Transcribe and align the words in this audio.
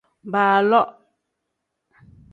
Baaloo. 0.31 0.87